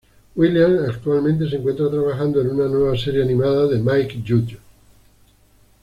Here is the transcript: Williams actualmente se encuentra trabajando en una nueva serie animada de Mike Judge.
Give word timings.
Williams 0.35 0.89
actualmente 0.95 1.47
se 1.47 1.57
encuentra 1.57 1.87
trabajando 1.87 2.41
en 2.41 2.49
una 2.49 2.67
nueva 2.67 2.97
serie 2.97 3.21
animada 3.21 3.67
de 3.67 3.77
Mike 3.77 4.23
Judge. 4.27 4.57